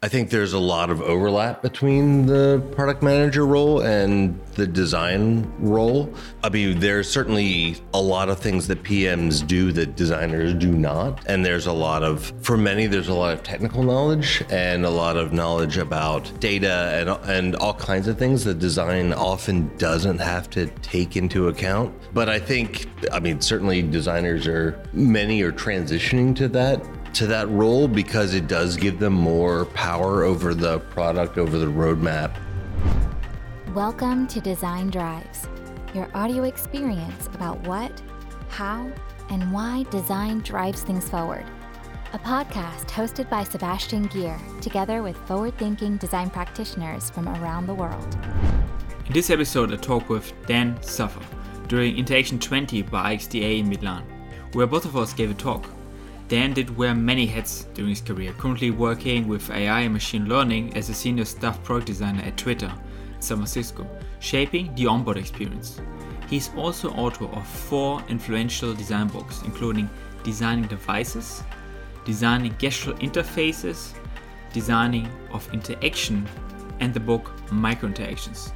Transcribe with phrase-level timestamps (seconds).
[0.00, 5.52] I think there's a lot of overlap between the product manager role and the design
[5.58, 6.14] role.
[6.44, 11.26] I mean, there's certainly a lot of things that PMs do that designers do not.
[11.26, 14.90] And there's a lot of, for many, there's a lot of technical knowledge and a
[14.90, 20.18] lot of knowledge about data and, and all kinds of things that design often doesn't
[20.18, 21.92] have to take into account.
[22.14, 27.48] But I think, I mean, certainly designers are, many are transitioning to that to that
[27.48, 32.36] role because it does give them more power over the product, over the roadmap.
[33.74, 35.48] Welcome to Design Drives,
[35.94, 38.02] your audio experience about what,
[38.48, 38.90] how,
[39.30, 41.44] and why design drives things forward.
[42.12, 47.74] A podcast hosted by Sebastian Gier, together with forward thinking design practitioners from around the
[47.74, 48.16] world.
[49.06, 51.22] In this episode, I talk with Dan Saffer
[51.68, 54.04] during Interaction 20 by IxDA in Milan,
[54.52, 55.68] where both of us gave a talk
[56.28, 60.76] Dan did wear many hats during his career, currently working with AI and machine learning
[60.76, 62.70] as a senior staff product designer at Twitter,
[63.18, 63.86] San Francisco,
[64.20, 65.80] shaping the onboard experience.
[66.28, 69.88] He's also author of four influential design books, including
[70.22, 71.42] Designing Devices,
[72.04, 73.94] Designing Gestural Interfaces,
[74.52, 76.28] Designing of Interaction,
[76.80, 78.52] and the book Micro Interactions.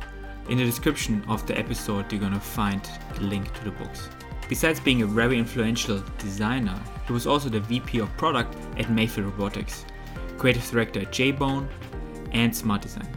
[0.51, 4.11] In the description of the episode, you're gonna find the link to the books.
[4.53, 9.29] Besides being a very influential designer, he was also the VP of product at Mayfield
[9.29, 9.87] Robotics,
[10.37, 11.67] creative director at Jawbone,
[12.33, 13.09] and Smart Design.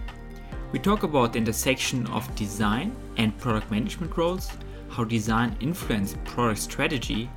[0.71, 4.49] We talk about the intersection of design and product management roles,
[4.87, 7.29] how design influences product strategy,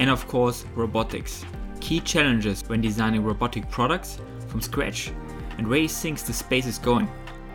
[0.00, 1.44] and of course, robotics.
[1.80, 5.12] Key challenges when designing robotic products from scratch,
[5.58, 7.08] and where he thinks the space is going.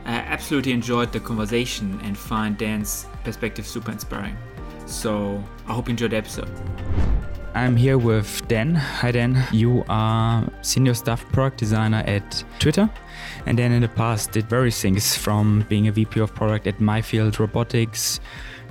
[0.06, 4.38] I absolutely enjoyed the conversation and find Dan's perspective super inspiring.
[4.90, 6.50] So I hope you enjoyed the episode.
[7.54, 8.76] I'm here with Dan.
[8.76, 9.44] Hi, Dan.
[9.52, 12.90] You are senior staff product designer at Twitter,
[13.46, 16.82] and then in the past did various things from being a VP of product at
[16.82, 18.20] Mayfield Robotics,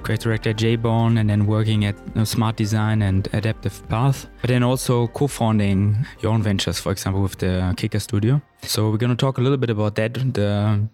[0.03, 1.97] creative director at Jawbone, and then working at
[2.27, 4.29] Smart Design and Adaptive Path.
[4.41, 8.43] But then also co-founding your own ventures, for example, with the Kicker Studio.
[8.63, 10.89] So we're going to talk a little bit about that, the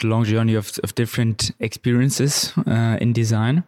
[0.00, 3.64] the long journey of, of different experiences uh, in design.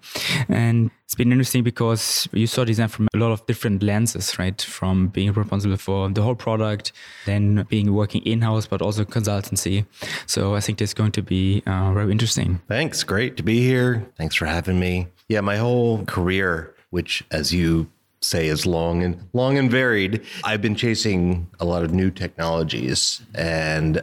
[0.48, 4.60] And it's been interesting because you saw design from a lot of different lenses, right?
[4.60, 6.92] From being responsible for the whole product,
[7.26, 9.86] then being working in house, but also consultancy.
[10.26, 12.60] So I think that's going to be uh, very interesting.
[12.68, 13.02] Thanks.
[13.02, 14.06] Great to be here.
[14.16, 15.08] Thanks for having me.
[15.28, 17.88] Yeah, my whole career, which, as you
[18.22, 20.22] say is long and long and varied.
[20.44, 24.02] I've been chasing a lot of new technologies and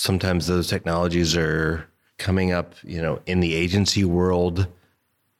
[0.00, 4.66] sometimes those technologies are coming up, you know, in the agency world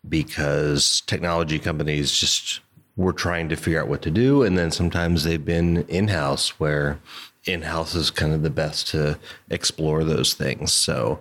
[0.07, 2.61] because technology companies just
[2.95, 4.43] were trying to figure out what to do.
[4.43, 6.99] And then sometimes they've been in house where
[7.47, 10.73] in house is kind of the best to explore those things.
[10.73, 11.21] So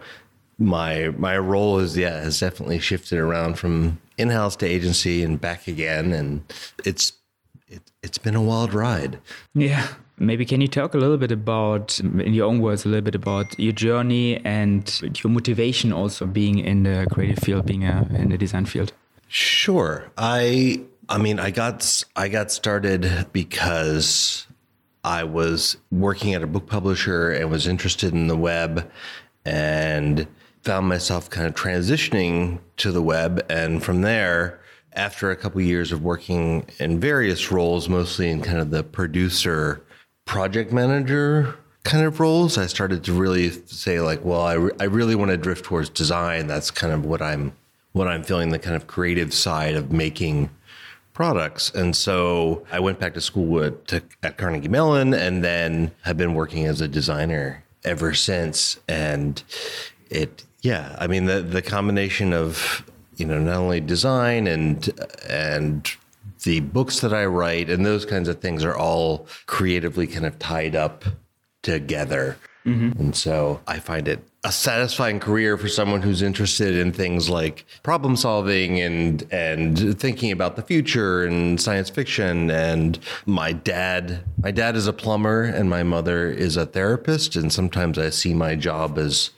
[0.57, 5.39] my my role is yeah has definitely shifted around from in house to agency and
[5.39, 6.43] back again, and
[6.83, 7.13] it's
[7.69, 9.19] it, it's been a wild ride.
[9.53, 9.87] Yeah,
[10.19, 13.15] Maybe can you talk a little bit about, in your own words, a little bit
[13.15, 18.29] about your journey and your motivation also being in the creative field, being a, in
[18.29, 18.91] the design field?
[19.29, 20.11] Sure.
[20.17, 24.45] I I mean, I got I got started because
[25.03, 28.91] I was working at a book publisher and was interested in the web
[29.45, 30.27] and
[30.63, 34.59] found myself kind of transitioning to the web and from there
[34.93, 38.83] after a couple of years of working in various roles mostly in kind of the
[38.83, 39.81] producer
[40.29, 44.83] project manager kind of roles, I started to really say like, well, I, re- I
[44.83, 46.45] really want to drift towards design.
[46.45, 47.53] That's kind of what I'm
[47.93, 50.51] what I'm feeling the kind of creative side of making
[51.13, 51.71] products.
[51.71, 56.15] And so I went back to school at, to, at Carnegie Mellon and then have
[56.15, 58.79] been working as a designer ever since.
[58.87, 59.41] And
[60.11, 62.85] it, yeah, I mean, the, the combination of,
[63.17, 64.87] you know, not only design and,
[65.27, 65.91] and
[66.43, 70.39] the books that I write and those kinds of things are all creatively kind of
[70.39, 71.03] tied up
[71.61, 72.37] together.
[72.65, 72.99] Mm-hmm.
[72.99, 77.65] And so I find it a satisfying career for someone who's interested in things like
[77.83, 84.51] problem solving and and thinking about the future and science fiction and my dad my
[84.51, 88.55] dad is a plumber and my mother is a therapist and sometimes I see my
[88.55, 89.31] job as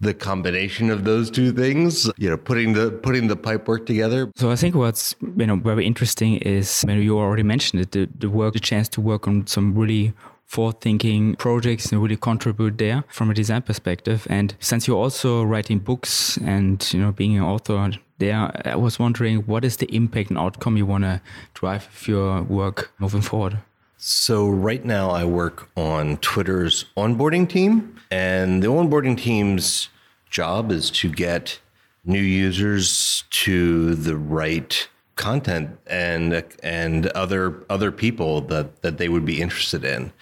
[0.00, 4.30] the combination of those two things you know putting the putting the pipe work together.
[4.36, 8.08] So i think what's you know very interesting is know, you already mentioned it the,
[8.18, 10.12] the work the chance to work on some really
[10.44, 14.26] forward thinking projects and really contribute there from a design perspective.
[14.30, 18.98] And since you're also writing books and you know being an author there i was
[18.98, 21.20] wondering what is the impact and outcome you want to
[21.54, 23.58] drive with your work moving forward
[24.00, 29.88] So right now I work on Twitter's onboarding team, and the onboarding team's
[30.30, 31.58] job is to get
[32.04, 39.24] new users to the right content and and other other people that that they would
[39.24, 40.12] be interested in.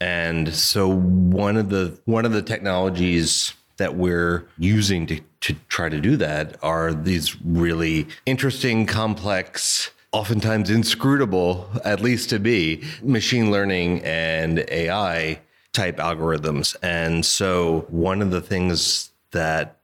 [0.00, 5.88] And so one of the one of the technologies that we're using to to try
[5.88, 13.50] to do that are these really interesting, complex oftentimes inscrutable, at least to me, machine
[13.50, 15.40] learning and AI
[15.72, 16.76] type algorithms.
[16.82, 19.78] And so one of the things that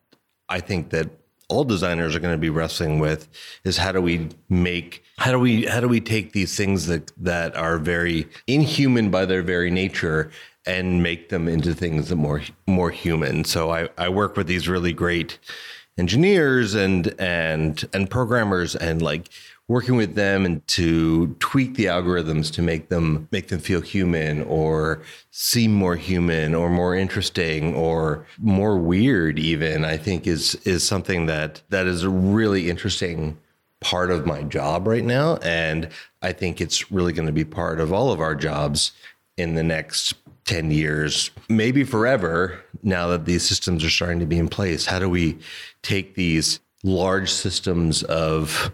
[0.48, 1.08] I think that
[1.48, 3.26] all designers are going to be wrestling with
[3.64, 7.10] is how do we make how do we how do we take these things that
[7.16, 10.30] that are very inhuman by their very nature
[10.66, 13.44] and make them into things that more more human.
[13.44, 15.38] So I, I work with these really great
[15.96, 19.30] engineers and and and programmers and like
[19.68, 24.42] working with them and to tweak the algorithms to make them make them feel human
[24.44, 30.82] or seem more human or more interesting or more weird even i think is is
[30.82, 33.36] something that that is a really interesting
[33.80, 35.36] part of my job right now.
[35.36, 35.88] And
[36.22, 38.92] i think it's really going to be part of all of our jobs
[39.36, 40.14] in the next
[40.46, 44.86] 10 years maybe forever now that these systems are starting to be in place.
[44.86, 45.38] How do we
[45.82, 48.72] take these large systems of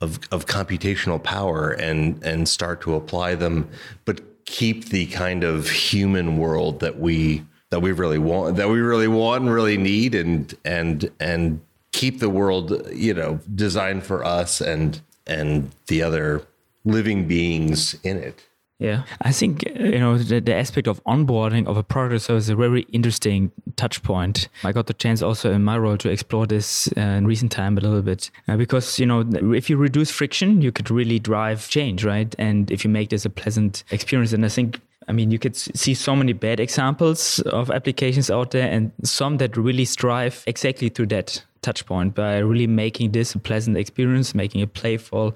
[0.00, 3.68] of, of computational power and and start to apply them,
[4.04, 8.80] but keep the kind of human world that we that we really want that we
[8.80, 11.60] really want and really need and and and
[11.92, 16.42] keep the world you know designed for us and and the other
[16.84, 18.46] living beings in it
[18.80, 22.44] yeah, I think you know the, the aspect of onboarding of a product or service
[22.44, 24.48] is a very interesting touch point.
[24.64, 27.76] I got the chance also in my role to explore this uh, in recent time
[27.76, 29.20] a little bit uh, because you know
[29.54, 32.34] if you reduce friction, you could really drive change, right?
[32.38, 35.56] And if you make this a pleasant experience, and I think I mean, you could
[35.56, 40.88] see so many bad examples of applications out there and some that really strive exactly
[40.90, 45.34] to that touch point by really making this a pleasant experience, making it playful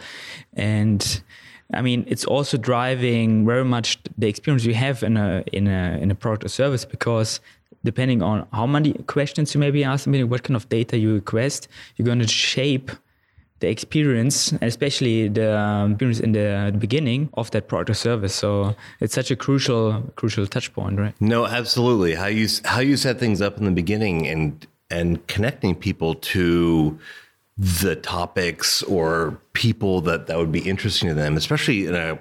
[0.55, 1.23] and
[1.75, 5.99] I mean, it's also driving very much the experience you have in a in a
[6.01, 7.41] in a product or service because
[7.85, 11.69] depending on how many questions you may be asking, what kind of data you request,
[11.97, 12.91] you're going to shape
[13.61, 18.35] the experience, especially the um, experience in the, the, beginning of that product or service.
[18.35, 21.15] So it's such a crucial crucial touch point, right?
[21.21, 22.15] No, absolutely.
[22.15, 26.99] How you how you set things up in the beginning and and connecting people to
[27.57, 32.19] the topics or people that that would be interesting to them, especially in a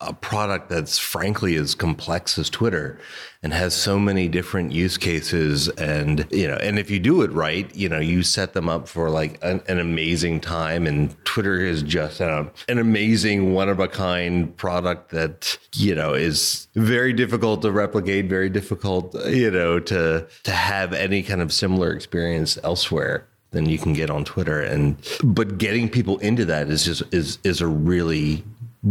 [0.00, 2.98] a product that's frankly as complex as Twitter
[3.42, 7.30] and has so many different use cases and you know and if you do it
[7.30, 11.60] right you know you set them up for like an, an amazing time and Twitter
[11.60, 17.62] is just an amazing one of a kind product that you know is very difficult
[17.62, 23.26] to replicate very difficult you know to to have any kind of similar experience elsewhere
[23.54, 24.60] than you can get on Twitter.
[24.60, 28.44] And but getting people into that is just is is a really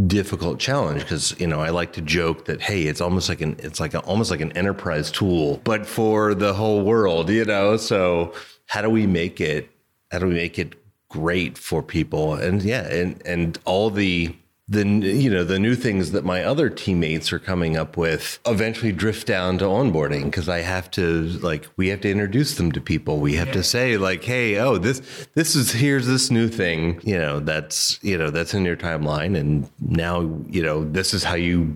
[0.08, 3.56] difficult challenge because you know I like to joke that hey it's almost like an
[3.60, 7.78] it's like a, almost like an enterprise tool but for the whole world you know
[7.78, 8.34] so
[8.66, 9.70] how do we make it
[10.12, 10.74] how do we make it
[11.10, 14.36] great for people and yeah and and all the
[14.70, 18.94] the you know the new things that my other teammates are coming up with eventually
[18.94, 22.80] drift down to onboarding because I have to like we have to introduce them to
[22.80, 23.20] people.
[23.20, 27.18] We have to say like, hey, oh this this is here's this new thing you
[27.18, 31.36] know that's you know that's in your timeline, and now you know this is how
[31.36, 31.76] you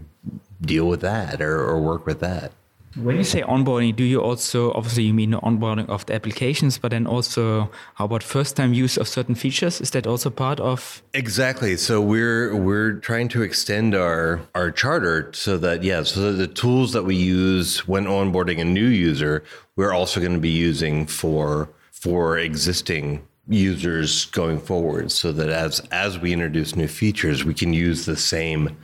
[0.61, 2.53] deal with that or, or work with that.
[3.01, 6.91] When you say onboarding, do you also obviously you mean onboarding of the applications, but
[6.91, 9.79] then also how about first time use of certain features?
[9.79, 11.77] Is that also part of Exactly.
[11.77, 16.47] So we're we're trying to extend our our charter so that yeah, so that the
[16.47, 19.43] tools that we use when onboarding a new user,
[19.75, 25.79] we're also going to be using for for existing users going forward so that as
[25.91, 28.77] as we introduce new features, we can use the same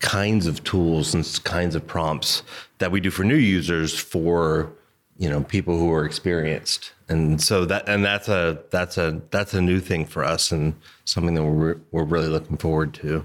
[0.00, 2.42] kinds of tools and kinds of prompts
[2.78, 4.72] that we do for new users for
[5.18, 6.92] you know people who are experienced.
[7.08, 10.74] And so that and that's a that's a that's a new thing for us and
[11.04, 13.24] something that we're we're really looking forward to.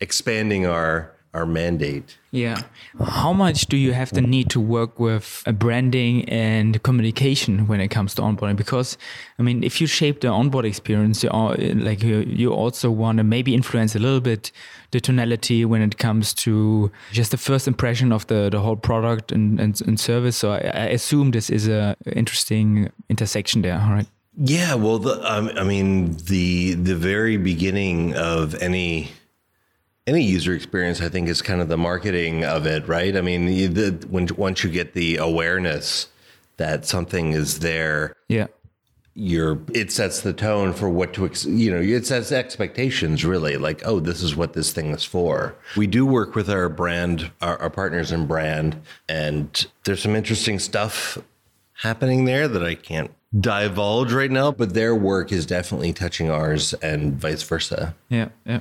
[0.00, 2.16] Expanding our our mandate.
[2.30, 2.62] Yeah.
[2.98, 7.88] How much do you have the need to work with branding and communication when it
[7.88, 8.56] comes to onboarding?
[8.56, 8.98] Because,
[9.38, 13.18] I mean, if you shape the onboard experience, you are, like you, you also want
[13.18, 14.50] to maybe influence a little bit
[14.90, 19.32] the tonality when it comes to just the first impression of the, the whole product
[19.32, 20.36] and, and, and service.
[20.36, 24.06] So I, I assume this is a interesting intersection there, right?
[24.38, 29.08] Yeah, well, the, um, I mean, the the very beginning of any
[30.06, 33.16] any user experience, I think, is kind of the marketing of it, right?
[33.16, 36.08] I mean, the, when once you get the awareness
[36.58, 38.46] that something is there, yeah,
[39.16, 43.56] you're it sets the tone for what to ex- you know it sets expectations really
[43.56, 45.56] like oh this is what this thing is for.
[45.74, 50.58] We do work with our brand our, our partners in brand and there's some interesting
[50.58, 51.16] stuff
[51.80, 56.74] happening there that i can't divulge right now but their work is definitely touching ours
[56.74, 57.94] and vice versa.
[58.10, 58.60] Yeah yeah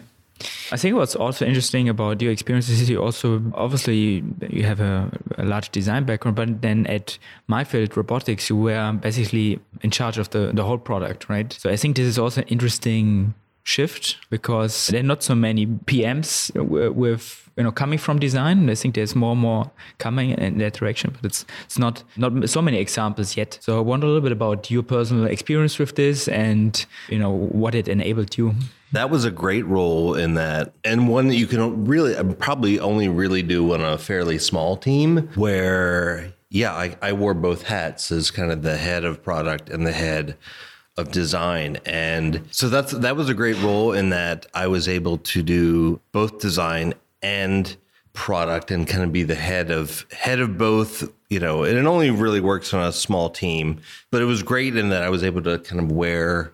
[0.72, 5.10] I think what's also interesting about your experiences is you also obviously you have a,
[5.38, 10.30] a, large design background, but then at Mayfield Robotics you were basically in charge of
[10.32, 11.54] the the whole product, right?
[11.54, 13.34] So I think this is also an interesting
[13.66, 16.54] shift because there are not so many PMs
[16.96, 18.70] with you know coming from design.
[18.70, 22.50] I think there's more and more coming in that direction, but it's it's not not
[22.50, 23.58] so many examples yet.
[23.62, 27.32] So I wonder a little bit about your personal experience with this and you know
[27.32, 28.56] what it enabled you.
[28.92, 32.80] That was a great role in that, and one that you can really uh, probably
[32.80, 35.30] only really do on a fairly small team.
[35.36, 39.86] Where, yeah, I, I wore both hats as kind of the head of product and
[39.86, 40.38] the head
[40.98, 45.18] of design and so that's that was a great role in that I was able
[45.18, 47.76] to do both design and
[48.14, 51.86] product and kind of be the head of head of both you know and it
[51.86, 55.24] only really works on a small team but it was great in that I was
[55.24, 56.54] able to kind of wear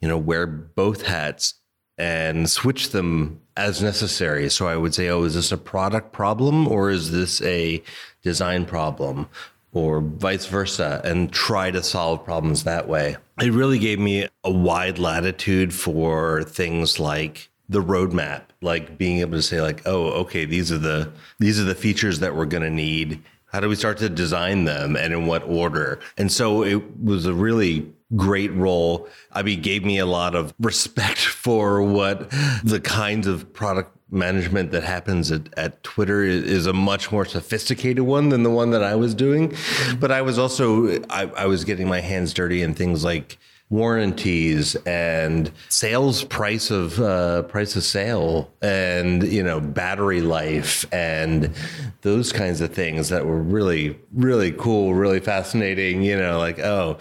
[0.00, 1.54] you know wear both hats
[2.00, 4.48] and switch them as necessary.
[4.48, 7.82] So I would say, oh, is this a product problem or is this a
[8.22, 9.28] design problem?
[9.72, 13.16] Or vice versa, and try to solve problems that way.
[13.40, 19.38] It really gave me a wide latitude for things like the roadmap, like being able
[19.38, 22.64] to say, like, oh, okay, these are the these are the features that we're going
[22.64, 23.22] to need.
[23.46, 26.00] How do we start to design them, and in what order?
[26.16, 29.08] And so it was a really great role.
[29.32, 32.30] I mean, gave me a lot of respect for what
[32.64, 38.04] the kinds of product management that happens at, at Twitter is a much more sophisticated
[38.04, 39.54] one than the one that I was doing.
[39.98, 43.38] But I was also I, I was getting my hands dirty in things like
[43.70, 51.54] warranties and sales price of uh, price of sale and you know battery life and
[52.02, 56.98] those kinds of things that were really really cool really fascinating you know like oh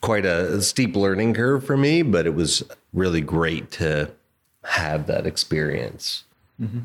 [0.00, 2.62] quite a steep learning curve for me but it was
[2.92, 4.08] really great to
[4.62, 6.22] have that experience
[6.60, 6.78] mm-hmm.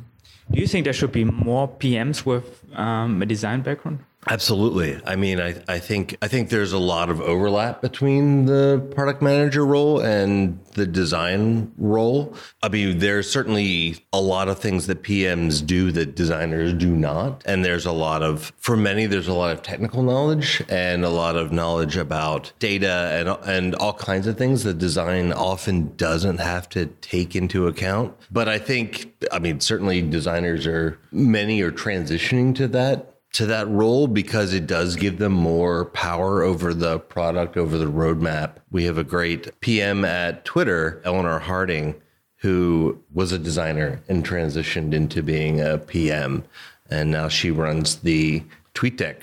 [0.49, 4.99] do you think there should be more pms with um, a design background Absolutely.
[5.05, 9.21] I mean, I, I think I think there's a lot of overlap between the product
[9.21, 12.35] manager role and the design role.
[12.61, 17.41] I mean, there's certainly a lot of things that PMs do that designers do not.
[17.45, 21.09] And there's a lot of for many there's a lot of technical knowledge and a
[21.09, 26.39] lot of knowledge about data and and all kinds of things that design often doesn't
[26.39, 28.13] have to take into account.
[28.31, 33.69] But I think I mean, certainly designers are many are transitioning to that to that
[33.69, 38.53] role because it does give them more power over the product, over the roadmap.
[38.71, 42.01] We have a great PM at Twitter, Eleanor Harding,
[42.37, 46.45] who was a designer and transitioned into being a PM.
[46.89, 48.41] And now she runs the
[48.73, 49.17] TweetDeck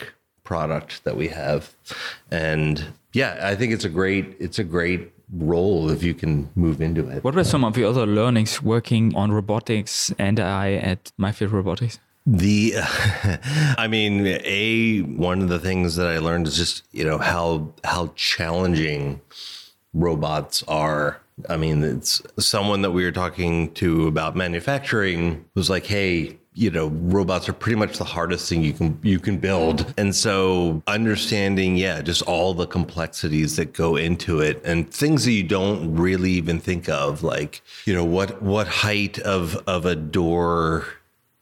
[0.44, 1.74] product that we have.
[2.30, 6.80] And yeah, I think it's a great, it's a great role if you can move
[6.80, 7.24] into it.
[7.24, 11.98] What were some of your other learnings working on robotics and AI at Mayfield Robotics?
[12.26, 12.74] The,
[13.78, 17.72] I mean, a one of the things that I learned is just you know how
[17.84, 19.20] how challenging
[19.92, 21.20] robots are.
[21.48, 26.70] I mean, it's someone that we were talking to about manufacturing was like, hey, you
[26.70, 30.80] know robots are pretty much the hardest thing you can you can build and so
[30.86, 35.96] understanding yeah just all the complexities that go into it and things that you don't
[35.96, 40.86] really even think of like you know what what height of of a door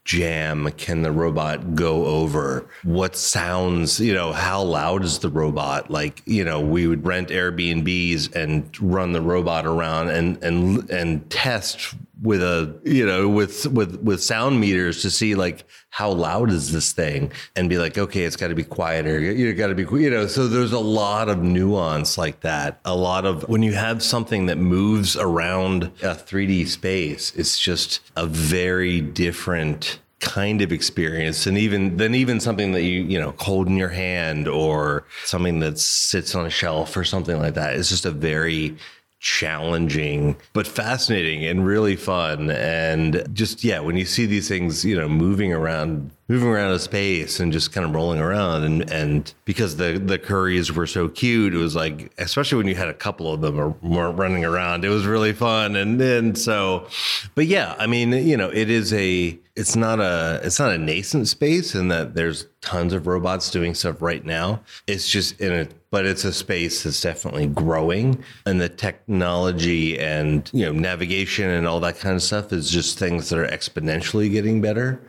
[0.04, 2.68] jamb can the robot go over?
[2.82, 5.90] What sounds, you know, how loud is the robot?
[5.90, 11.30] Like, you know, we would rent Airbnbs and run the robot around and and and
[11.30, 16.50] test with a you know with with with sound meters to see like how loud
[16.50, 19.18] is this thing and be like okay it's got to be quieter.
[19.18, 22.80] You got to be you know so there's a lot of nuance like that.
[22.84, 28.00] A lot of when you have something that moves around a 3D space it's just
[28.16, 33.34] a very different kind of experience and even then even something that you you know
[33.38, 37.74] hold in your hand or something that sits on a shelf or something like that.
[37.74, 38.76] It's just a very
[39.22, 42.50] challenging but fascinating and really fun.
[42.50, 46.78] And just yeah when you see these things you know moving around moving around in
[46.78, 48.64] space and just kind of rolling around.
[48.64, 52.74] And and because the the Kuris were so cute it was like especially when you
[52.74, 53.70] had a couple of them or
[54.12, 55.76] running around it was really fun.
[55.76, 56.86] And and so
[57.34, 60.78] but yeah i mean you know it is a it's not a it's not a
[60.78, 64.60] nascent space in that there's tons of robots doing stuff right now.
[64.86, 68.24] It's just in a but it's a space that's definitely growing.
[68.46, 72.98] And the technology and you know navigation and all that kind of stuff is just
[72.98, 75.02] things that are exponentially getting better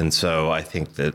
[0.00, 1.14] and so i think that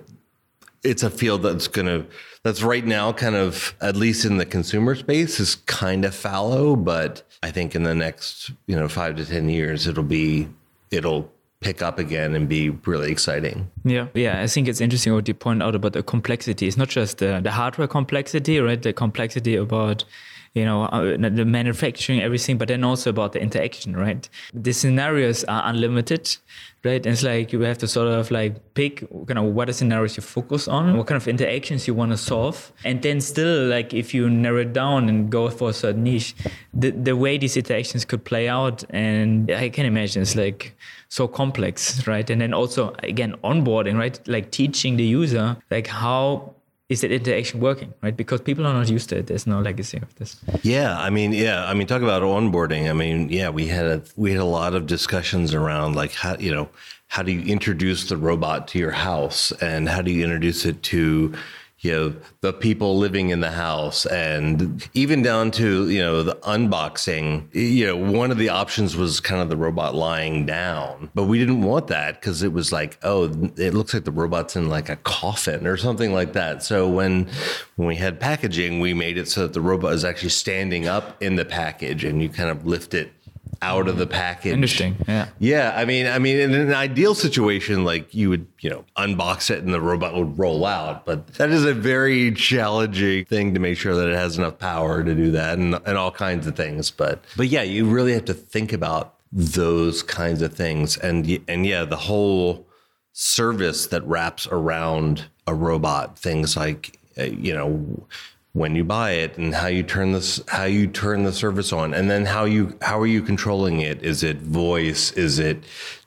[0.84, 2.06] it's a field that's going to
[2.44, 6.76] that's right now kind of at least in the consumer space is kind of fallow
[6.76, 10.48] but i think in the next you know 5 to 10 years it'll be
[10.92, 13.72] it'll pick up again and be really exciting.
[13.84, 14.40] Yeah, yeah.
[14.42, 16.68] I think it's interesting what you point out about the complexity.
[16.68, 18.80] It's not just the, the hardware complexity, right?
[18.80, 20.06] The complexity about
[20.56, 25.44] you know uh, the manufacturing everything but then also about the interaction right the scenarios
[25.44, 26.38] are unlimited
[26.84, 29.74] right and it's like you have to sort of like pick kind of what are
[29.74, 33.68] scenarios you focus on what kind of interactions you want to solve and then still
[33.68, 36.34] like if you narrow it down and go for a certain niche
[36.74, 40.76] the, the way these interactions could play out and i can imagine it's like
[41.10, 42.30] so complex, right?
[42.30, 44.20] And then also again onboarding, right?
[44.28, 46.56] Like teaching the user like how
[46.88, 48.16] is that interaction working, right?
[48.16, 49.28] Because people are not used to it.
[49.28, 50.40] There's no legacy of this.
[50.62, 52.90] Yeah, I mean, yeah, I mean, talk about onboarding.
[52.90, 56.38] I mean, yeah, we had a we had a lot of discussions around like how
[56.38, 56.70] you know
[57.08, 60.84] how do you introduce the robot to your house and how do you introduce it
[60.84, 61.34] to
[61.86, 66.36] you know the people living in the house and even down to you know the
[66.44, 71.24] unboxing you know one of the options was kind of the robot lying down but
[71.24, 73.26] we didn't want that because it was like oh
[73.58, 76.64] it looks like the robot's in like a coffin or something like that.
[76.64, 77.28] So when
[77.76, 81.22] when we had packaging we made it so that the robot is actually standing up
[81.22, 83.12] in the package and you kind of lift it
[83.66, 84.54] out of the package.
[84.54, 84.96] Interesting.
[85.08, 85.28] Yeah.
[85.40, 85.74] Yeah.
[85.76, 89.64] I mean, I mean, in an ideal situation, like you would, you know, unbox it
[89.64, 91.06] and the robot would roll out.
[91.06, 95.04] But that is a very challenging thing to make sure that it has enough power
[95.04, 96.92] to do that and, and all kinds of things.
[96.92, 100.98] But but yeah, you really have to think about those kinds of things.
[100.98, 102.68] And and yeah, the whole
[103.14, 108.08] service that wraps around a robot, things like uh, you know
[108.56, 111.94] when you buy it and how you turn this how you turn the service on.
[111.94, 114.02] And then how you how are you controlling it?
[114.02, 115.12] Is it voice?
[115.12, 115.62] Is it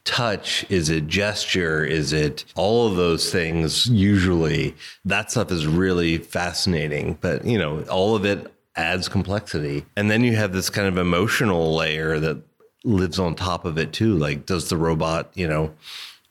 [0.05, 0.65] touch?
[0.71, 1.85] Is it gesture?
[1.85, 3.87] Is it all of those things?
[3.87, 9.85] Usually that stuff is really fascinating but you know all of it adds complexity.
[9.95, 12.39] And then you have this kind of emotional layer that
[12.83, 14.17] lives on top of it too.
[14.17, 15.75] Like does the robot you know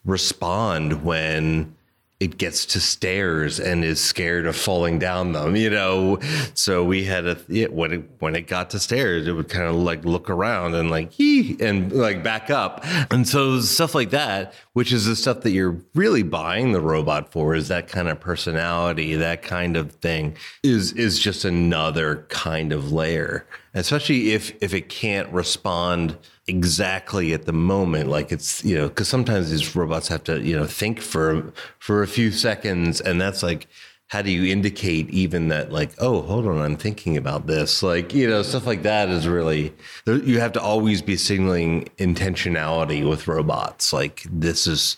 [0.03, 1.75] respond when
[2.19, 6.19] it gets to stairs and is scared of falling down them, you know.
[6.55, 9.67] So we had a it, when it when it got to stairs, it would kind
[9.67, 14.09] of like look around and like he and like back up, and so stuff like
[14.09, 18.07] that, which is the stuff that you're really buying the robot for, is that kind
[18.07, 24.55] of personality, that kind of thing, is is just another kind of layer, especially if
[24.61, 29.75] if it can't respond exactly at the moment like it's you know because sometimes these
[29.75, 33.67] robots have to you know think for for a few seconds and that's like
[34.07, 38.13] how do you indicate even that like oh hold on i'm thinking about this like
[38.13, 39.73] you know stuff like that is really
[40.05, 44.97] you have to always be signaling intentionality with robots like this is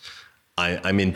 [0.57, 1.13] I, i'm in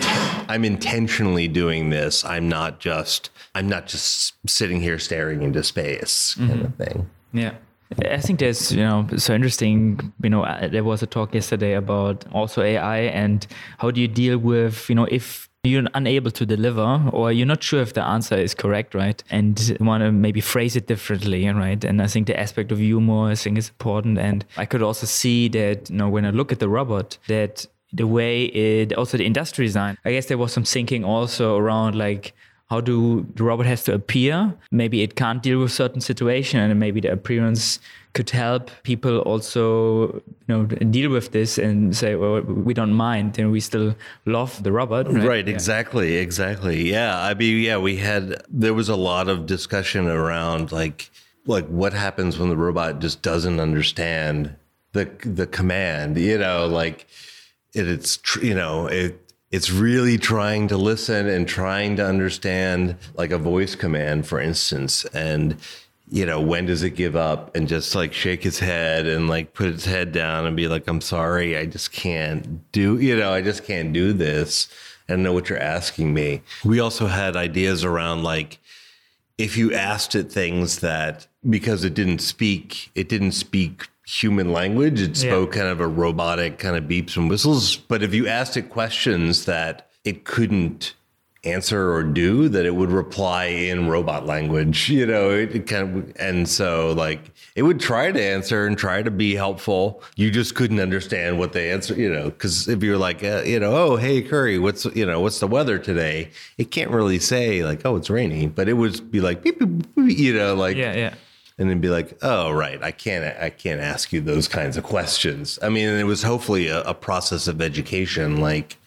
[0.50, 6.36] i'm intentionally doing this i'm not just i'm not just sitting here staring into space
[6.36, 6.66] kind mm-hmm.
[6.66, 7.54] of thing yeah
[8.06, 10.14] I think there's, you know, so interesting.
[10.24, 13.46] You know, uh, there was a talk yesterday about also AI and
[13.78, 17.64] how do you deal with, you know, if you're unable to deliver or you're not
[17.64, 19.24] sure if the answer is correct, right?
[19.30, 21.82] And want to maybe phrase it differently, right?
[21.86, 24.18] And I think the aspect of humor, I think, is important.
[24.18, 27.66] And I could also see that, you know, when I look at the robot, that
[27.94, 31.96] the way it, also the industry design, I guess there was some thinking also around
[31.96, 32.34] like,
[32.70, 34.54] how do the robot has to appear.
[34.72, 37.80] Maybe it can't deal with certain situation and maybe the appearance
[38.14, 43.40] could help people also you know deal with this and say well we don't mind
[43.40, 43.96] and we still
[44.26, 45.54] love the robot right, right yeah.
[45.54, 46.92] exactly exactly.
[46.92, 51.10] Yeah i mean yeah we had there was a lot of discussion around like
[51.48, 54.56] like what happens when the robot just doesn't understand
[54.92, 57.08] the the command you know like
[57.74, 59.20] it, it's you know it
[59.54, 65.06] it's really trying to listen and trying to understand like a voice command for instance
[65.14, 65.56] and
[66.10, 69.54] you know when does it give up and just like shake its head and like
[69.54, 73.32] put its head down and be like i'm sorry i just can't do you know
[73.32, 74.68] i just can't do this.
[75.08, 76.42] I don't know what you're asking me.
[76.64, 78.60] We also had ideas around like
[79.38, 85.02] if you asked it things that because it didn't speak it didn't speak human language.
[85.02, 85.62] It spoke yeah.
[85.62, 87.78] kind of a robotic kind of beeps and whistles.
[87.78, 90.94] But if you asked it questions that it couldn't
[91.46, 95.98] answer or do that it would reply in robot language you know it, it kind
[95.98, 100.32] of and so like it would try to answer and try to be helpful you
[100.32, 103.76] just couldn't understand what they answer you know because if you're like uh, you know
[103.76, 107.86] oh hey Kuri what's you know what's the weather today it can't really say like
[107.86, 110.94] oh it's rainy, but it would be like beep, beep, beep, you know like yeah
[110.94, 111.14] yeah
[111.58, 114.84] and then be like, "Oh, right, I can't, I can't ask you those kinds of
[114.84, 118.78] questions." I mean, it was hopefully a, a process of education, like,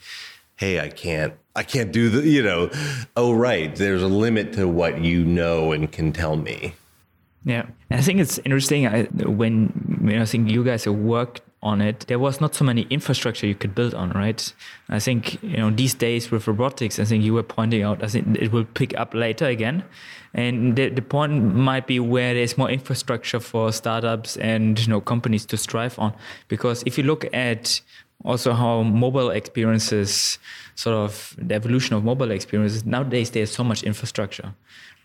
[0.56, 2.70] "Hey, I can't, I can't do the, you know,
[3.16, 6.74] oh, right, there's a limit to what you know and can tell me."
[7.44, 10.96] Yeah, and I think it's interesting I, when you know, I think you guys have
[10.96, 12.06] worked on it.
[12.06, 14.52] There was not so many infrastructure you could build on, right?
[14.88, 18.02] I think you know these days with robotics, I think you were pointing out.
[18.02, 19.84] I think it will pick up later again,
[20.32, 25.00] and the, the point might be where there's more infrastructure for startups and you know
[25.00, 26.14] companies to strive on.
[26.48, 27.80] Because if you look at
[28.24, 30.38] also how mobile experiences
[30.74, 34.54] sort of the evolution of mobile experiences nowadays there's so much infrastructure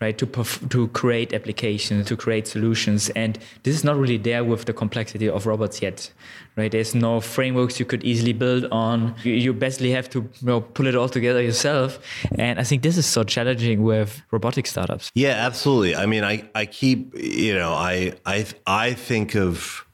[0.02, 3.10] right to perf- to create applications to create solutions.
[3.10, 6.12] And this is not really there with the complexity of robots yet
[6.56, 6.70] right?
[6.70, 9.14] There's no frameworks you could easily build on.
[9.22, 11.98] You, you basically have to you know, pull it all together yourself.
[12.38, 15.10] And i think this is so challenging with robotic startups.
[15.14, 15.96] Yeah absolutely.
[15.96, 19.86] I mean i i keep you know i i i think of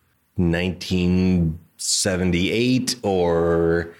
[1.79, 3.95] 1978 or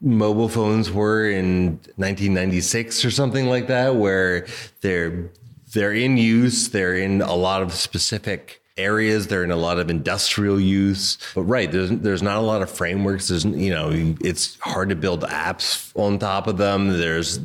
[0.00, 4.46] mobile phones were in 1996 or something like that where
[4.80, 5.28] they're
[5.72, 9.90] they're in use they're in a lot of specific areas they're in a lot of
[9.90, 11.18] industrial use.
[11.34, 14.94] But right there's there's not a lot of frameworks there's you know it's hard to
[14.94, 16.88] build apps on top of them.
[16.88, 17.40] There's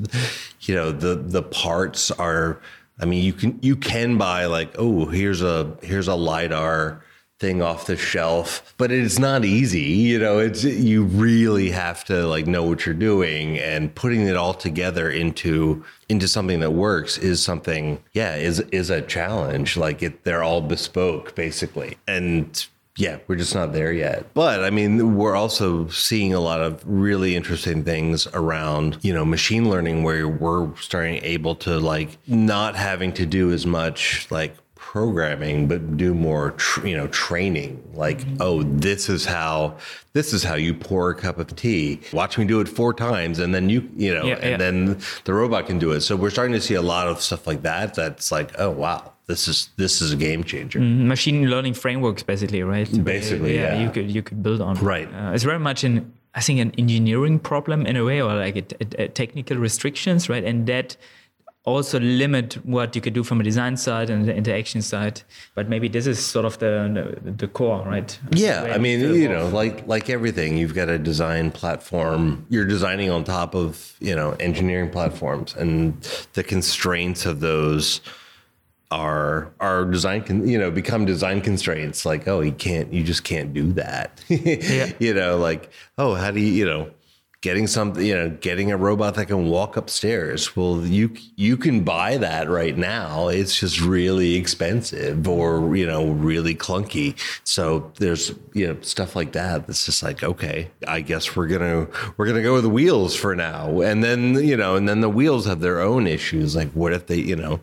[0.62, 2.62] you know the the parts are
[3.00, 7.04] i mean you can you can buy like oh here's a here's a lidar
[7.42, 12.28] thing off the shelf but it's not easy you know it's you really have to
[12.28, 17.18] like know what you're doing and putting it all together into into something that works
[17.18, 23.20] is something yeah is is a challenge like it they're all bespoke basically and yeah,
[23.28, 24.34] we're just not there yet.
[24.34, 29.24] But I mean, we're also seeing a lot of really interesting things around, you know,
[29.24, 34.56] machine learning where we're starting able to like not having to do as much like
[34.92, 37.82] programming but do more tr- you know training.
[37.94, 38.42] Like mm-hmm.
[38.42, 39.78] oh this is how
[40.12, 42.02] this is how you pour a cup of tea.
[42.12, 44.58] Watch me do it four times and then you you know yeah, and yeah.
[44.58, 46.02] then the robot can do it.
[46.02, 49.14] So we're starting to see a lot of stuff like that that's like oh wow
[49.28, 50.80] this is this is a game changer.
[50.80, 52.90] Mm, machine learning frameworks basically right?
[53.02, 53.84] Basically yeah, yeah.
[53.84, 54.76] you could you could build on.
[54.76, 55.08] Right.
[55.08, 58.56] Uh, it's very much in i think an engineering problem in a way or like
[58.56, 60.44] a, a, a technical restrictions right?
[60.44, 60.98] And that
[61.64, 65.22] also limit what you could do from a design side and the interaction side
[65.54, 68.18] but maybe this is sort of the the, the core right?
[68.32, 72.46] Yeah i mean you know like like everything you've got a design platform.
[72.50, 76.02] You're designing on top of you know engineering platforms and
[76.34, 78.02] the constraints of those
[78.90, 82.06] are are design can you know become design constraints.
[82.06, 84.20] Like oh you can't you just can't do that.
[84.30, 84.92] Yeah.
[85.00, 86.90] you know like oh how do you you know
[87.42, 90.56] getting something, you know, getting a robot that can walk upstairs.
[90.56, 93.28] Well, you you can buy that right now.
[93.28, 97.16] It's just really expensive or, you know, really clunky.
[97.44, 101.62] So there's, you know, stuff like that that's just like, okay, I guess we're going
[101.62, 103.82] to we're going to go with the wheels for now.
[103.82, 107.08] And then, you know, and then the wheels have their own issues like what if
[107.08, 107.60] they, you know,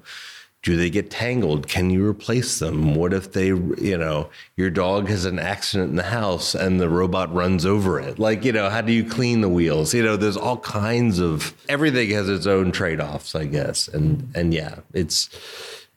[0.62, 1.68] do they get tangled?
[1.68, 2.94] Can you replace them?
[2.94, 6.88] What if they, you know, your dog has an accident in the house and the
[6.88, 8.18] robot runs over it?
[8.18, 9.94] Like, you know, how do you clean the wheels?
[9.94, 13.86] You know, there's all kinds of everything has its own trade-offs, I guess.
[13.88, 15.30] And and yeah, it's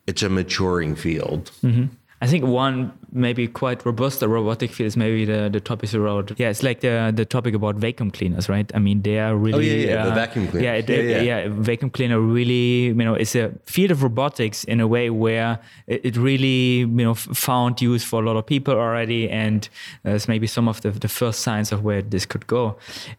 [0.06, 1.52] it's a maturing field.
[1.64, 1.86] Mm-hmm.
[2.22, 6.34] I think one maybe quite robust the robotic field is maybe the, the topic around
[6.38, 8.72] yeah it's like the the topic about vacuum cleaners right?
[8.74, 10.04] I mean they are really oh, yeah, yeah.
[10.04, 13.52] Uh, the vacuum cleaner yeah, yeah, yeah, yeah, vacuum cleaner really you know it's a
[13.66, 18.26] field of robotics in a way where it, really you know found use for a
[18.26, 19.70] lot of people already and
[20.06, 22.78] uh, it's maybe some of the, the first signs of where this could go.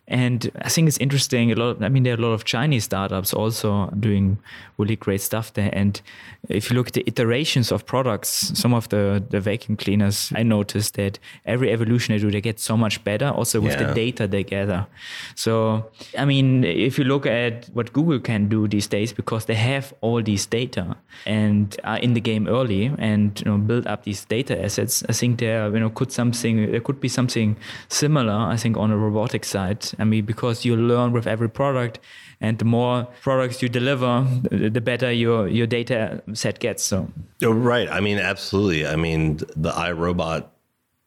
[0.09, 2.85] And I think it's interesting a lot I mean there are a lot of Chinese
[2.85, 4.39] startups also doing
[4.79, 5.71] really great stuff there.
[5.73, 6.01] And
[6.49, 10.43] if you look at the iterations of products some of the, the vacuum cleaners, I
[10.43, 13.89] noticed that every evolution they do, they get so much better also with yeah.
[13.89, 14.87] the data they gather.
[15.35, 19.55] So, I mean, if you look at what Google can do these days, because they
[19.55, 24.05] have all these data and are in the game early and you know, build up
[24.05, 27.57] these data assets, I think there, you know, could something, there could be something
[27.89, 29.87] similar, I think, on a robotic side.
[29.99, 31.99] I mean, because you learn with every product
[32.43, 36.83] and the more products you deliver, the better your your data set gets.
[36.83, 37.09] So,
[37.45, 37.89] oh, right.
[37.89, 38.85] I mean, absolutely.
[38.85, 40.47] I mean, the iRobot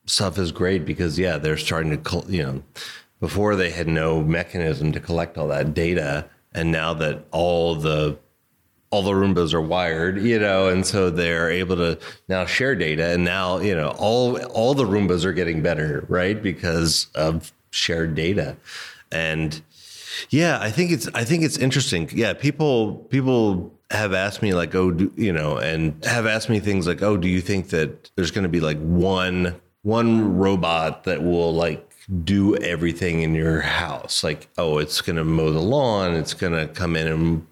[0.06, 2.64] stuff is great because yeah, they're starting to you know
[3.20, 6.26] before they had no mechanism to collect all that data.
[6.54, 8.18] And now that all the
[8.92, 12.00] all the Roombas are wired, you know, and so they're able to
[12.30, 13.08] now share data.
[13.08, 16.42] And now, you know, all all the Roombas are getting better, right?
[16.42, 18.56] Because of shared data.
[19.12, 19.62] And
[20.30, 22.10] yeah, I think it's I think it's interesting.
[22.14, 26.60] Yeah, people people have asked me like, oh, do, you know, and have asked me
[26.60, 31.04] things like, oh, do you think that there's going to be like one one robot
[31.04, 31.88] that will like
[32.24, 34.24] do everything in your house?
[34.24, 37.48] Like, oh, it's going to mow the lawn, it's going to come in and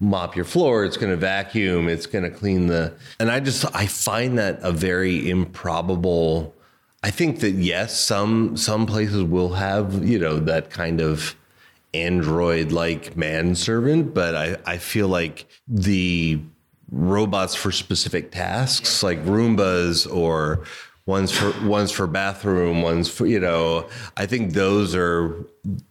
[0.00, 3.64] mop your floor it's going to vacuum it's going to clean the and i just
[3.74, 6.54] i find that a very improbable
[7.02, 11.34] i think that yes some some places will have you know that kind of
[11.94, 16.40] android like manservant but i i feel like the
[16.90, 20.64] robots for specific tasks like roombas or
[21.06, 25.44] one's for one's for bathroom one's for you know i think those are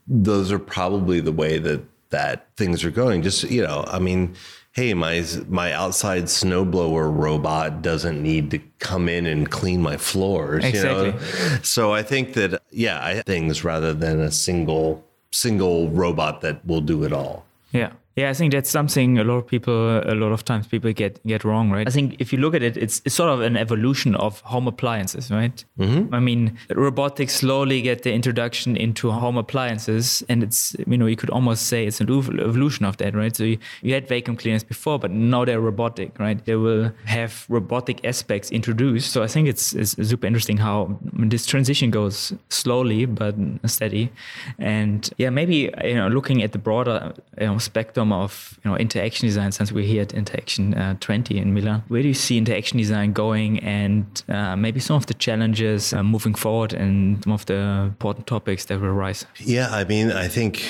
[0.07, 3.21] those are probably the way that that things are going.
[3.21, 4.36] Just you know, I mean,
[4.71, 10.63] hey, my my outside snowblower robot doesn't need to come in and clean my floors.
[10.63, 11.07] Exactly.
[11.07, 16.42] You know, so I think that yeah, I things rather than a single single robot
[16.42, 17.46] that will do it all.
[17.72, 17.92] Yeah.
[18.17, 21.23] Yeah, I think that's something a lot of people, a lot of times people get
[21.27, 21.88] get wrong, right?
[21.88, 24.67] I think if you look at it, it's, it's sort of an evolution of home
[24.67, 25.63] appliances, right?
[25.77, 26.15] Mm-hmm.
[26.15, 31.15] I mean, robotics slowly get the introduction into home appliances, and it's you know you
[31.15, 33.36] could almost say it's an evolution of that, right?
[33.36, 36.43] So you, you had vacuum cleaners before, but now they're robotic, right?
[36.43, 39.12] They will have robotic aspects introduced.
[39.12, 43.36] So I think it's, it's super interesting how this transition goes slowly but
[43.67, 44.12] steady,
[44.58, 48.78] and yeah, maybe you know looking at the broader you know, spectrum of you know
[48.78, 51.84] interaction design since we're here at Interaction uh, 20 in Milan.
[51.88, 56.04] Where do you see interaction design going, and uh, maybe some of the challenges uh,
[56.04, 59.26] moving forward, and some of the important topics that will rise?
[59.38, 60.63] Yeah, I mean, I think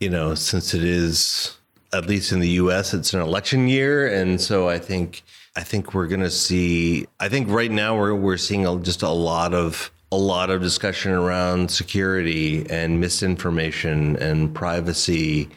[0.00, 1.56] you know since it is
[1.92, 2.92] at least in the U.S.
[2.94, 5.22] it's an election year, and so I think
[5.56, 7.06] I think we're going to see.
[7.18, 11.12] I think right now we're we're seeing just a lot of a lot of discussion
[11.12, 15.48] around security and misinformation and privacy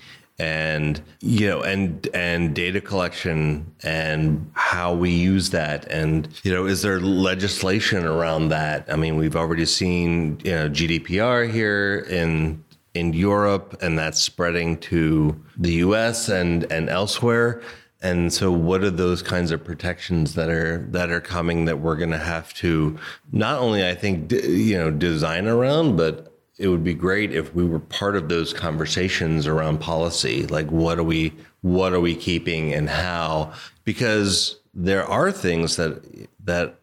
[0.41, 5.85] and you know and and data collection and how we use that.
[5.91, 8.91] And you know is there legislation around that?
[8.91, 12.63] I mean we've already seen you know gdpr here in
[12.95, 17.61] in europe and that's spreading to the us and and elsewhere.
[18.03, 21.97] And so what are those kinds of protections that are that are coming that we're
[21.97, 22.97] going to have to
[23.31, 26.30] not only i think you know design around but
[26.61, 30.45] it would be great if we were part of those conversations around policy.
[30.45, 33.53] Like what are we what are we keeping and how?
[33.83, 36.03] Because there are things that
[36.43, 36.75] that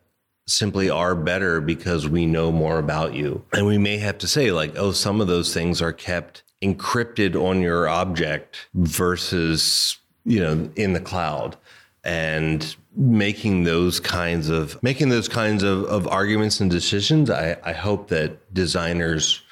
[0.49, 3.45] simply are better because we know more about you.
[3.53, 7.37] And we may have to say like oh some of those things are kept encrypted
[7.37, 11.57] on your object versus you know in the cloud.
[12.03, 17.73] And making those kinds of making those kinds of, of arguments and decisions I, I
[17.73, 19.43] hope that designers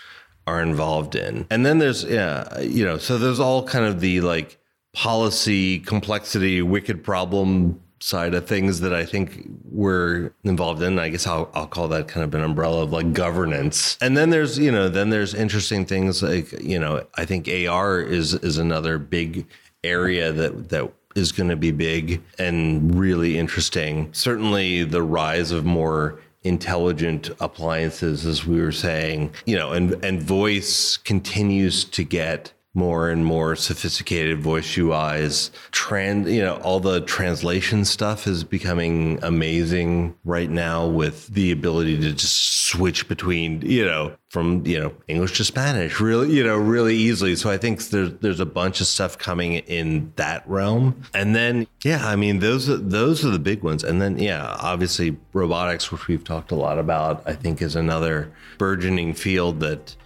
[0.47, 1.47] are involved in.
[1.51, 4.59] And then there's, yeah, you know, so there's all kind of the like
[4.95, 10.99] policy, complexity, wicked problem side of things that I think we're involved in.
[10.99, 13.99] I guess I'll, I'll call that kind of an umbrella of like governance.
[14.01, 18.01] And then there's, you know, then there's interesting things like, you know, I think AR
[18.01, 19.47] is is another big
[19.83, 24.13] area that that is going to be big and really interesting.
[24.13, 30.23] Certainly the rise of more intelligent appliances, as we were saying, you know, and, and
[30.23, 35.51] voice continues to get more and more sophisticated voice UIs.
[35.71, 41.99] Trans, you know, all the translation stuff is becoming amazing right now with the ability
[42.03, 46.57] to just switch between, you know, from, you know, English to Spanish really, you know,
[46.57, 47.35] really easily.
[47.35, 51.03] So I think there's there's a bunch of stuff coming in that realm.
[51.15, 53.85] And then yeah, I mean those are those are the big ones.
[53.85, 58.31] And then yeah, obviously robotics, which we've talked a lot about, I think is another
[58.59, 59.97] burgeoning field that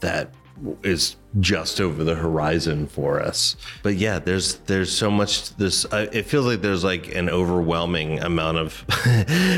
[0.00, 0.32] that
[0.82, 3.56] is just over the horizon for us.
[3.82, 8.18] But yeah, there's there's so much this uh, it feels like there's like an overwhelming
[8.20, 8.84] amount of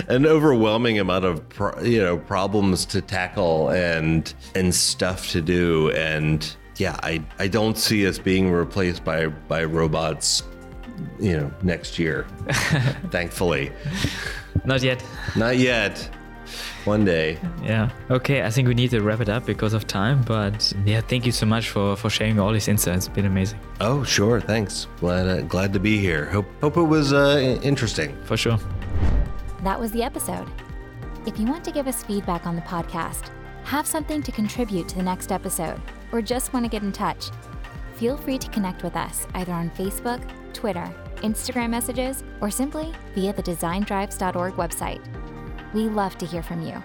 [0.09, 5.91] an overwhelming amount of pro, you know problems to tackle and and stuff to do
[5.93, 10.43] and yeah, I I don't see us being replaced by by robots
[11.19, 12.27] you know next year.
[13.11, 13.73] thankfully.
[14.65, 15.03] Not yet.
[15.37, 16.11] Not yet.
[16.85, 17.39] One day.
[17.63, 17.91] Yeah.
[18.11, 18.43] Okay.
[18.43, 20.23] I think we need to wrap it up because of time.
[20.23, 23.07] But yeah, thank you so much for for sharing all these insights.
[23.07, 23.61] It's been amazing.
[23.81, 24.41] Oh, sure.
[24.41, 24.89] Thanks.
[24.99, 26.27] Glad uh, glad to be here.
[26.27, 28.17] Hope hope it was uh, interesting.
[28.25, 28.59] For sure.
[29.63, 30.49] That was the episode.
[31.25, 33.31] If you want to give us feedback on the podcast,
[33.65, 37.31] have something to contribute to the next episode, or just want to get in touch,
[37.95, 40.21] feel free to connect with us either on Facebook,
[40.53, 45.01] Twitter, Instagram messages, or simply via the designdrives.org website.
[45.73, 46.83] We love to hear from you.